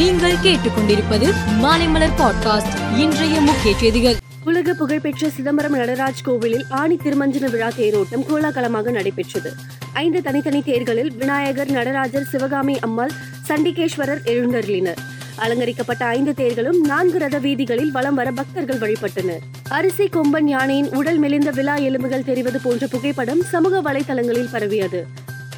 [0.00, 2.98] நீங்கள் கேட்டுக்கொண்டிருப்பது மாலைமலர் பாட்காஸ்ட்.
[2.98, 4.14] இன்றைய முக்கிய செய்திகள்.
[4.44, 9.52] உலக புகழ்பெற்ற சிதம்பரம் நடராஜ் கோவிலில் ஆணி திருமஞ்சன விழா தேரோட்டம் கோலாகலமாக நடைபெற்றது.
[9.92, 13.10] ஐந்து தனித்தனி தேர்களில் விநாயகர் நடராஜர் சிவகாமி அம்மாள்
[13.48, 14.96] சண்டிகேஸ்வரர் எழுந்தருளினர்.
[15.36, 19.38] அலங்கரிக்கப்பட்ட ஐந்து தேர்களும் நான்கு ரத வீதிகளில் வலம் வர பக்தர்கள் வழிபட்டனர்.
[19.68, 25.06] அரிசி கொம்பன் யானையின் உடல் மெலிந்த விழா எலும்புகள் தெரிவது போன்ற புகைப்படம் சமூக வலைதளங்களில் பரவியது.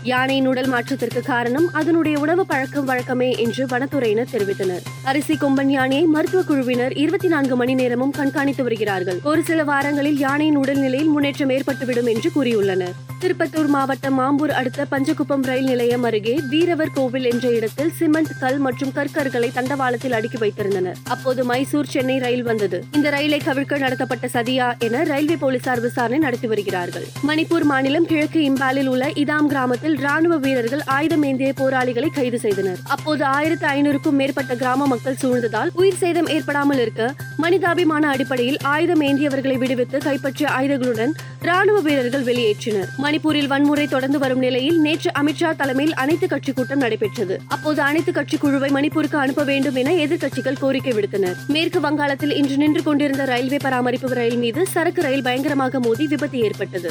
[0.05, 4.81] யானையின் உடல் மாற்றத்திற்கு காரணம் அதனுடைய உணவு பழக்கம் வழக்கமே என்று வனத்துறையினர் தெரிவித்தனர்.
[5.03, 9.21] அரிசி கொம்பன் யானையை மருத்துவ குழுவினர் இருபத்தி நான்கு மணி நேரமும் கண்காணித்து வருகிறார்கள்.
[9.23, 12.95] ஒரு சில வாரங்களில் யானையின் உடல்நிலையில் முன்னேற்றம் ஏற்பட்டுவிடும் என்று கூறியுள்ளனர்.
[13.21, 18.93] திருப்பத்தூர் மாவட்டம் மாம்பூர் அடுத்த பஞ்சகுப்பம் ரயில் நிலையம் அருகே வீரவர் கோவில் என்ற இடத்தில் சிமெண்ட் கல் மற்றும்
[18.95, 20.97] கற்கர்களை தண்டவாளத்தில் அடுக்கி வைத்திருந்தனர்.
[21.05, 22.85] அப்போது மைசூர் சென்னை ரயில் வந்தது.
[22.93, 27.07] இந்த ரயிலை கவிழ்க்க நடத்தப்பட்ட சதியா என ரயில்வே போலீசார் விசாரணை நடத்தி வருகிறார்கள்.
[27.29, 32.79] மணிப்பூர் மாநிலம் கிழக்கு இம்பாலில் உள்ள இதாம் கிராமத்தில் ராணுவ வீரர்கள் ஆயுதம் ஏந்திய போராளிகளை கைது செய்தனர்.
[32.89, 39.59] அப்போது ஆயிரத்து ஐநூறுக்கும் மேற்பட்ட கிராம மக்கள் சூழ்ந்ததால் உயிர் சேதம் ஏற்படாமல் இருக்க மனிதாபிமான அடிப்படையில் ஆயுதம் ஏந்தியவர்களை
[39.59, 42.89] விடுவித்து கைப்பற்றிய ஆயுதங்களுடன் ராணுவ வீரர்கள் வெளியேற்றினர்.
[42.99, 47.41] மணிப்பூரில் வன்முறை தொடர்ந்து வரும் நிலையில் நேற்று அமித்ஷா தலைமையில் அனைத்து கட்சி கூட்டம் நடைபெற்றது.
[47.49, 51.35] அப்போது அனைத்து கட்சி குழுவை மணிப்பூருக்கு அனுப்ப வேண்டும் என எதிர்க்கட்சிகள் கோரிக்கை விடுத்தனர்.
[51.49, 56.91] மேற்கு வங்காளத்தில் இன்று நின்று கொண்டிருந்த ரயில்வே பராமரிப்பு ரயில் மீது சரக்கு ரயில் பயங்கரமாக மோதி விபத்து ஏற்பட்டது.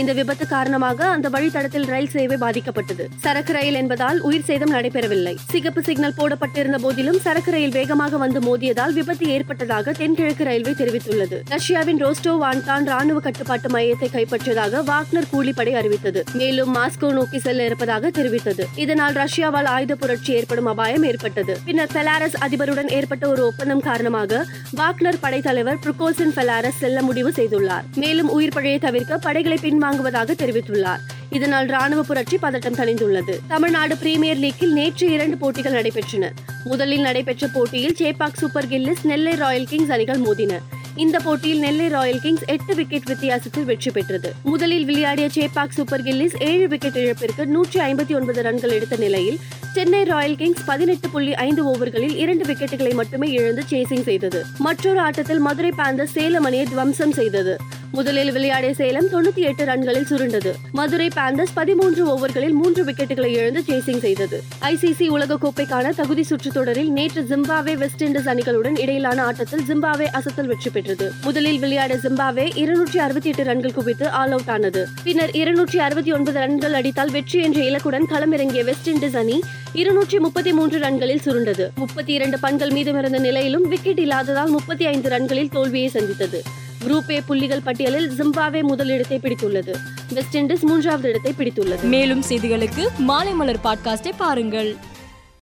[0.00, 3.04] இந்த விபத்து காரணமாக அந்த வழித்தடத்தில் ரயில் சேவை பாதிக்கப்பட்டது.
[3.16, 5.34] சரக்கு ரயில் என்பதால் உயிர் சேதம் நடைபெறவில்லை.
[5.50, 11.38] சிகப்பு சிக்னல் போடப்பட்டிருந்த போதிலும் சரக்கு ரயில் வேகமாக வந்து மோதியதால் விபத்து ஏற்பட்டதாக தென்கிழக்கு ரயில்வே தெரிவித்துள்ளது.
[11.48, 16.22] ரஷ்யாவின் ரோஸ்டோ வான்தான் ராணுவ கட்டுப்பாட்டு மையத்தை கைப்பற்றியதாக வாக்னர் கூலிப்படை அறிவித்தது.
[16.32, 18.66] மேலும் மாஸ்கோ நோக்கி செல்ல இருப்பதாக தெரிவித்தது.
[18.76, 21.58] இதனால் ரஷ்யாவால் ஆயுத புரட்சி ஏற்படும் அபாயம் ஏற்பட்டது.
[21.64, 24.44] பின்னர் பெலாரஸ் அதிபருடன் ஏற்பட்ட ஒரு ஒப்பந்தம் காரணமாக
[24.76, 27.84] வாக்னர் படைத்தலைவர் புரோகோசின் பெலாரஸ் செல்ல முடிவு செய்துள்ளார்.
[27.96, 31.02] மேலும் உயிர் பழையை தவிர்க்க படைகளை பின் பின்வாங்குவதாக தெரிவித்துள்ளார்.
[31.30, 33.38] இதனால் ராணுவ புரட்சி பதட்டம் தணிந்துள்ளது.
[33.48, 36.30] தமிழ்நாடு பிரீமியர் லீக்கில் நேற்று இரண்டு போட்டிகள் நடைபெற்றன.
[36.64, 40.58] முதலில் நடைபெற்ற போட்டியில் Chepauk Super Gillies Nellai Royal Kings அணிகள் மோதின.
[40.96, 44.32] இந்த போட்டியில் நெல்லை ராயல் கிங்ஸ் எட்டு விக்கெட் வித்தியாசத்தில் வெற்றி பெற்றது.
[44.42, 49.38] முதலில் விளையாடிய சேப்பாக் சூப்பர் கில்லிஸ் ஏழு விக்கெட் இழப்பிற்கு நூற்றி ஐம்பத்தி ஒன்பது ரன்கள் எடுத்த நிலையில்
[49.74, 54.44] சென்னை ராயல் கிங்ஸ் பதினெட்டு புள்ளி ஐந்து ஓவர்களில் இரண்டு விக்கெட்டுகளை மட்டுமே இழந்து சேசிங் செய்தது.
[54.58, 57.58] மற்றொரு ஆட்டத்தில் மதுரை பேந்தர்ஸ் சேலம் அணியை துவம்சம் செய்தது.
[57.92, 60.52] முதலில் விளையாடிய சேலம் தொண்ணூத்தி எட்டு ரன்களில் சுருண்டது.
[60.72, 64.42] மதுரை பேந்தர்ஸ் பதிமூன்று ஓவர்களில் மூன்று விக்கெட்டுகளை இழந்து சேசிங் செய்தது.
[64.60, 70.70] ஐசிசி உலகக்கோப்பைக்கான தகுதி சுற்றுத் தொடரில் நேற்று ஜிம்பாவே வெஸ்ட் இண்டீஸ் அணிகளுடன் இடையிலான ஆட்டத்தில் ஜிம்பாவே அசத்தல் வெற்றி
[70.70, 71.12] பெற்றது.
[71.24, 74.88] முதலில் விளையாட ஜிம்பாவே இருநூற்றி அறுபத்தி எட்டு ரன்கள் குவித்து ஆல் அவுட் ஆனது.
[75.04, 79.40] பின்னர் இருநூற்றி அறுபத்தி ஒன்பது ரன்கள் அடித்தால் வெற்றி என்ற இலக்குடன் களமிறங்கிய வெஸ்ட் இண்டீஸ் அணி
[79.72, 81.68] இருநூற்றி முப்பத்தி மூன்று ரன்களில் சுருண்டது.
[81.74, 86.42] முப்பத்தி இரண்டு பண்கள் மீதமிருந்த நிலையிலும் விக்கெட் இல்லாததால் முப்பத்தி ஐந்து ரன்களில் தோல்வியை சந்தித்தது.
[86.86, 89.74] குரூப் ஏ புள்ளிகள் பட்டியலில் ஜிம்பாவே முதலிடத்தை பிடித்துள்ளது.
[90.12, 91.82] வெஸ்ட் இண்டீஸ் மூன்றாவது இடத்தை பிடித்துள்ளது.
[91.82, 94.76] மேலும் செய்திகளுக்கு மாலைமலர் பாட்காஸ்டை பாருங்கள்.